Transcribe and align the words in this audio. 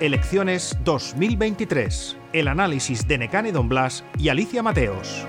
Elecciones 0.00 0.78
2023. 0.84 2.16
El 2.32 2.46
análisis 2.46 3.08
de 3.08 3.18
Necane 3.18 3.50
Don 3.50 3.68
Blas 3.68 4.04
y 4.16 4.28
Alicia 4.28 4.62
Mateos. 4.62 5.26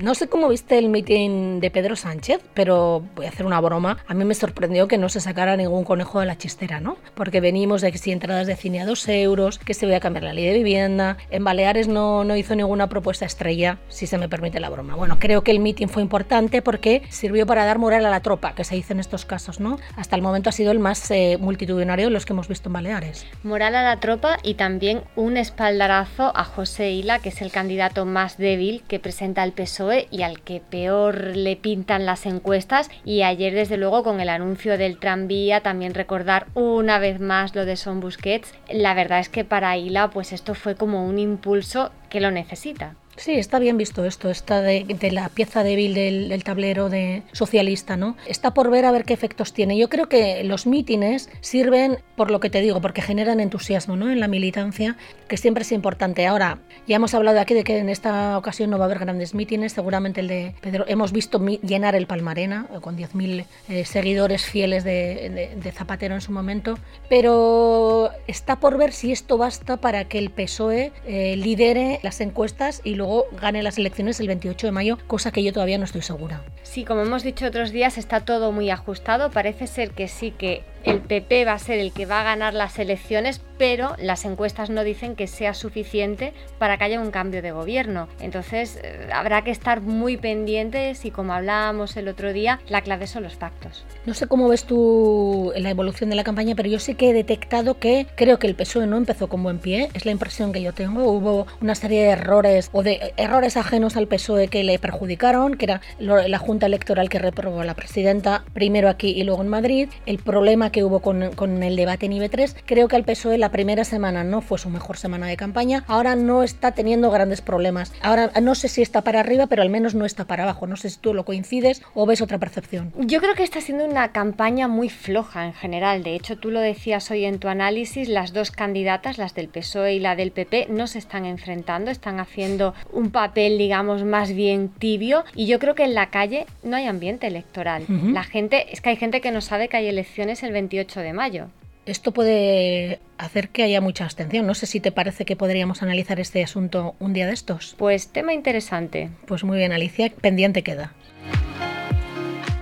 No 0.00 0.14
sé 0.14 0.28
cómo 0.28 0.48
viste 0.48 0.78
el 0.78 0.90
mitin 0.90 1.58
de 1.58 1.72
Pedro 1.72 1.96
Sánchez, 1.96 2.40
pero 2.54 3.02
voy 3.16 3.26
a 3.26 3.30
hacer 3.30 3.44
una 3.44 3.60
broma. 3.60 3.98
A 4.06 4.14
mí 4.14 4.24
me 4.24 4.34
sorprendió 4.34 4.86
que 4.86 4.96
no 4.96 5.08
se 5.08 5.20
sacara 5.20 5.56
ningún 5.56 5.82
conejo 5.82 6.20
de 6.20 6.26
la 6.26 6.38
chistera, 6.38 6.78
¿no? 6.78 6.98
Porque 7.16 7.40
venimos 7.40 7.80
de 7.80 7.90
que 7.90 7.98
si 7.98 8.12
entradas 8.12 8.46
de 8.46 8.54
cine 8.54 8.80
a 8.80 8.86
dos 8.86 9.08
euros, 9.08 9.58
que 9.58 9.74
se 9.74 9.86
voy 9.86 9.96
a 9.96 10.00
cambiar 10.00 10.22
la 10.22 10.34
ley 10.34 10.46
de 10.46 10.52
vivienda. 10.52 11.16
En 11.30 11.42
Baleares 11.42 11.88
no, 11.88 12.22
no 12.22 12.36
hizo 12.36 12.54
ninguna 12.54 12.88
propuesta 12.88 13.24
estrella, 13.24 13.78
si 13.88 14.06
se 14.06 14.18
me 14.18 14.28
permite 14.28 14.60
la 14.60 14.70
broma. 14.70 14.94
Bueno, 14.94 15.18
creo 15.18 15.42
que 15.42 15.50
el 15.50 15.58
mitin 15.58 15.88
fue 15.88 16.00
importante 16.00 16.62
porque 16.62 17.02
sirvió 17.08 17.44
para 17.44 17.64
dar 17.64 17.80
moral 17.80 18.06
a 18.06 18.10
la 18.10 18.20
tropa, 18.20 18.54
que 18.54 18.62
se 18.62 18.76
dice 18.76 18.92
en 18.92 19.00
estos 19.00 19.24
casos, 19.24 19.58
¿no? 19.58 19.80
Hasta 19.96 20.14
el 20.14 20.22
momento 20.22 20.48
ha 20.48 20.52
sido 20.52 20.70
el 20.70 20.78
más 20.78 21.10
eh, 21.10 21.38
multitudinario 21.40 22.06
de 22.06 22.12
los 22.12 22.24
que 22.24 22.34
hemos 22.34 22.46
visto 22.46 22.68
en 22.68 22.74
Baleares. 22.74 23.26
Moral 23.42 23.74
a 23.74 23.82
la 23.82 23.98
tropa 23.98 24.38
y 24.44 24.54
también 24.54 25.02
un 25.16 25.36
espaldarazo 25.36 26.30
a 26.36 26.44
José 26.44 26.92
Hila, 26.92 27.18
que 27.18 27.30
es 27.30 27.42
el 27.42 27.50
candidato 27.50 28.06
más 28.06 28.38
débil 28.38 28.84
que 28.86 29.00
presenta 29.00 29.42
el 29.42 29.50
PSOE 29.50 29.87
y 30.10 30.22
al 30.22 30.40
que 30.40 30.60
peor 30.60 31.36
le 31.36 31.56
pintan 31.56 32.06
las 32.06 32.26
encuestas. 32.26 32.90
Y 33.04 33.22
ayer, 33.22 33.54
desde 33.54 33.76
luego, 33.76 34.02
con 34.02 34.20
el 34.20 34.28
anuncio 34.28 34.78
del 34.78 34.98
tranvía, 34.98 35.60
también 35.60 35.94
recordar 35.94 36.46
una 36.54 36.98
vez 36.98 37.20
más 37.20 37.54
lo 37.54 37.64
de 37.64 37.76
Son 37.76 38.00
Busquets. 38.00 38.52
La 38.70 38.94
verdad 38.94 39.20
es 39.20 39.28
que 39.28 39.44
para 39.44 39.76
Hila, 39.76 40.10
pues 40.10 40.32
esto 40.32 40.54
fue 40.54 40.74
como 40.74 41.06
un 41.06 41.18
impulso 41.18 41.90
que 42.10 42.20
lo 42.20 42.30
necesita. 42.30 42.94
Sí, 43.18 43.32
está 43.32 43.58
bien 43.58 43.76
visto 43.76 44.04
esto, 44.04 44.30
está 44.30 44.62
de, 44.62 44.86
la 45.10 45.28
pieza 45.28 45.64
débil 45.64 45.92
del, 45.94 46.44
tablero 46.44 46.88
de 46.88 47.24
socialista, 47.32 47.96
¿no? 47.96 48.16
Está 48.26 48.54
por 48.54 48.70
ver 48.70 48.84
a 48.84 48.92
ver 48.92 49.04
qué 49.04 49.12
efectos 49.12 49.52
tiene. 49.52 49.76
Yo 49.76 49.88
creo 49.88 50.08
que 50.08 50.44
los 50.44 50.68
mítines 50.68 51.28
sirven 51.40 51.98
por 52.14 52.30
lo 52.30 52.38
que 52.38 52.48
te 52.48 52.60
digo, 52.60 52.80
porque 52.80 53.02
generan 53.02 53.40
entusiasmo, 53.40 53.96
¿no? 53.96 54.08
En 54.10 54.20
la 54.20 54.28
militancia, 54.28 54.96
que 55.26 55.36
siempre 55.36 55.62
es 55.62 55.72
importante. 55.72 56.28
Ahora, 56.28 56.60
ya 56.86 56.96
hemos 56.96 57.12
hablado 57.12 57.40
aquí 57.40 57.54
de 57.54 57.64
que 57.64 57.78
en 57.78 57.88
esta 57.88 58.38
ocasión 58.38 58.70
no 58.70 58.78
va 58.78 58.84
a 58.84 58.86
haber 58.86 59.00
grandes 59.00 59.34
mítines, 59.34 59.72
seguramente 59.72 60.20
el 60.20 60.28
de 60.28 60.54
Pedro. 60.60 60.84
Hemos 60.86 61.10
visto 61.10 61.44
llenar 61.44 61.96
el 61.96 62.06
Palmarena 62.06 62.68
eh, 62.72 62.78
con 62.80 62.96
10.000 62.96 63.46
eh, 63.68 63.84
seguidores 63.84 64.44
fieles 64.44 64.84
de, 64.84 65.72
Zapatero 65.74 66.14
en 66.14 66.20
su 66.20 66.32
momento, 66.32 66.78
pero 67.08 68.10
está 68.26 68.58
por 68.58 68.78
ver 68.78 68.92
si 68.92 69.12
esto 69.12 69.38
basta 69.38 69.76
para 69.76 70.04
que 70.06 70.18
el 70.18 70.30
PSOE 70.30 70.92
eh, 71.06 71.36
lidere 71.36 72.00
las 72.02 72.20
encuestas 72.20 72.80
y 72.84 72.94
luego 72.94 73.07
gane 73.40 73.62
las 73.62 73.78
elecciones 73.78 74.20
el 74.20 74.28
28 74.28 74.66
de 74.66 74.72
mayo, 74.72 74.98
cosa 75.06 75.32
que 75.32 75.42
yo 75.42 75.52
todavía 75.52 75.78
no 75.78 75.84
estoy 75.84 76.02
segura. 76.02 76.42
Sí, 76.62 76.84
como 76.84 77.02
hemos 77.02 77.22
dicho 77.22 77.46
otros 77.46 77.72
días, 77.72 77.98
está 77.98 78.20
todo 78.20 78.52
muy 78.52 78.70
ajustado. 78.70 79.30
Parece 79.30 79.66
ser 79.66 79.90
que 79.90 80.08
sí, 80.08 80.30
que 80.30 80.62
el 80.88 81.00
PP 81.02 81.44
va 81.44 81.52
a 81.52 81.58
ser 81.58 81.78
el 81.78 81.92
que 81.92 82.06
va 82.06 82.20
a 82.20 82.24
ganar 82.24 82.54
las 82.54 82.78
elecciones, 82.78 83.42
pero 83.58 83.94
las 83.98 84.24
encuestas 84.24 84.70
no 84.70 84.84
dicen 84.84 85.16
que 85.16 85.26
sea 85.26 85.52
suficiente 85.52 86.32
para 86.58 86.78
que 86.78 86.84
haya 86.84 87.00
un 87.00 87.10
cambio 87.10 87.42
de 87.42 87.50
gobierno. 87.50 88.08
Entonces 88.20 88.80
eh, 88.82 89.08
habrá 89.12 89.42
que 89.42 89.50
estar 89.50 89.82
muy 89.82 90.16
pendientes 90.16 91.04
y 91.04 91.10
como 91.10 91.34
hablábamos 91.34 91.96
el 91.96 92.08
otro 92.08 92.32
día, 92.32 92.60
la 92.68 92.80
clave 92.80 93.06
son 93.06 93.24
los 93.24 93.36
pactos. 93.36 93.84
No 94.06 94.14
sé 94.14 94.28
cómo 94.28 94.48
ves 94.48 94.64
tú 94.64 95.52
la 95.56 95.68
evolución 95.68 96.08
de 96.08 96.16
la 96.16 96.24
campaña, 96.24 96.54
pero 96.54 96.70
yo 96.70 96.78
sí 96.78 96.94
que 96.94 97.10
he 97.10 97.12
detectado 97.12 97.78
que 97.78 98.06
creo 98.14 98.38
que 98.38 98.46
el 98.46 98.54
PSOE 98.54 98.86
no 98.86 98.96
empezó 98.96 99.28
con 99.28 99.42
buen 99.42 99.58
pie, 99.58 99.90
es 99.92 100.06
la 100.06 100.12
impresión 100.12 100.52
que 100.52 100.62
yo 100.62 100.72
tengo. 100.72 101.10
Hubo 101.10 101.46
una 101.60 101.74
serie 101.74 102.04
de 102.04 102.10
errores 102.10 102.70
o 102.72 102.82
de 102.82 103.12
errores 103.18 103.58
ajenos 103.58 103.96
al 103.96 104.06
PSOE 104.06 104.48
que 104.48 104.64
le 104.64 104.78
perjudicaron, 104.78 105.56
que 105.56 105.66
era 105.66 105.80
la 105.98 106.38
Junta 106.38 106.66
Electoral 106.66 107.10
que 107.10 107.18
reprobó 107.18 107.60
a 107.60 107.64
la 107.64 107.74
presidenta 107.74 108.44
primero 108.54 108.88
aquí 108.88 109.10
y 109.10 109.24
luego 109.24 109.42
en 109.42 109.48
Madrid, 109.48 109.88
el 110.06 110.18
problema 110.18 110.70
que 110.70 110.77
hubo 110.82 111.00
con, 111.00 111.32
con 111.34 111.62
el 111.62 111.76
debate 111.76 112.06
en 112.06 112.12
IB3. 112.12 112.54
Creo 112.64 112.88
que 112.88 112.96
al 112.96 113.04
PSOE 113.04 113.38
la 113.38 113.50
primera 113.50 113.84
semana 113.84 114.24
no 114.24 114.40
fue 114.40 114.58
su 114.58 114.70
mejor 114.70 114.96
semana 114.96 115.26
de 115.26 115.36
campaña, 115.36 115.84
ahora 115.86 116.16
no 116.16 116.42
está 116.42 116.72
teniendo 116.72 117.10
grandes 117.10 117.40
problemas. 117.40 117.92
Ahora 118.02 118.30
no 118.40 118.54
sé 118.54 118.68
si 118.68 118.82
está 118.82 119.02
para 119.02 119.20
arriba, 119.20 119.46
pero 119.46 119.62
al 119.62 119.70
menos 119.70 119.94
no 119.94 120.04
está 120.04 120.26
para 120.26 120.44
abajo. 120.44 120.66
No 120.66 120.76
sé 120.76 120.90
si 120.90 120.98
tú 120.98 121.14
lo 121.14 121.24
coincides 121.24 121.82
o 121.94 122.06
ves 122.06 122.20
otra 122.20 122.38
percepción. 122.38 122.92
Yo 122.98 123.20
creo 123.20 123.34
que 123.34 123.42
está 123.42 123.60
siendo 123.60 123.84
una 123.84 124.12
campaña 124.12 124.68
muy 124.68 124.88
floja 124.88 125.46
en 125.46 125.54
general. 125.54 126.02
De 126.02 126.14
hecho, 126.14 126.36
tú 126.36 126.50
lo 126.50 126.60
decías 126.60 127.10
hoy 127.10 127.24
en 127.24 127.38
tu 127.38 127.48
análisis, 127.48 128.08
las 128.08 128.32
dos 128.32 128.50
candidatas, 128.50 129.18
las 129.18 129.34
del 129.34 129.48
PSOE 129.48 129.94
y 129.94 130.00
la 130.00 130.16
del 130.16 130.32
PP, 130.32 130.68
no 130.70 130.86
se 130.86 130.98
están 130.98 131.24
enfrentando, 131.24 131.90
están 131.90 132.20
haciendo 132.20 132.74
un 132.92 133.10
papel, 133.10 133.58
digamos, 133.58 134.04
más 134.04 134.32
bien 134.32 134.68
tibio. 134.68 135.24
Y 135.34 135.46
yo 135.46 135.58
creo 135.58 135.74
que 135.74 135.84
en 135.84 135.94
la 135.94 136.10
calle 136.10 136.46
no 136.62 136.76
hay 136.76 136.86
ambiente 136.86 137.26
electoral. 137.26 137.84
La 137.88 138.24
gente, 138.24 138.72
es 138.72 138.80
que 138.80 138.90
hay 138.90 138.96
gente 138.96 139.20
que 139.20 139.30
no 139.30 139.40
sabe 139.40 139.68
que 139.68 139.76
hay 139.76 139.86
elecciones 139.86 140.42
el 140.42 140.52
28 140.68 141.00
de 141.00 141.12
mayo. 141.12 141.48
Esto 141.86 142.12
puede 142.12 143.00
hacer 143.16 143.48
que 143.48 143.62
haya 143.62 143.80
mucha 143.80 144.04
abstención. 144.04 144.46
No 144.46 144.54
sé 144.54 144.66
si 144.66 144.78
te 144.78 144.92
parece 144.92 145.24
que 145.24 145.36
podríamos 145.36 145.82
analizar 145.82 146.20
este 146.20 146.44
asunto 146.44 146.94
un 146.98 147.14
día 147.14 147.26
de 147.26 147.32
estos. 147.32 147.74
Pues 147.78 148.08
tema 148.08 148.34
interesante. 148.34 149.10
Pues 149.26 149.42
muy 149.42 149.56
bien, 149.56 149.72
Alicia, 149.72 150.12
pendiente 150.20 150.62
queda. 150.62 150.92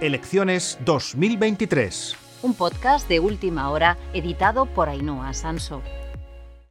Elecciones 0.00 0.78
2023. 0.84 2.16
Un 2.43 2.55
podcast 2.55 3.09
de 3.09 3.19
última 3.19 3.71
hora 3.71 3.97
editado 4.15 4.66
por 4.66 4.89
Ainhoa 4.89 5.33
Sanso. 5.33 5.83